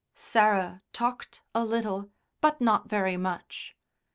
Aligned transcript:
Sarah 0.15 0.81
talked 0.93 1.43
a 1.53 1.63
little, 1.63 2.09
but 2.41 2.59
not 2.59 2.89
very 2.89 3.17
much. 3.17 3.75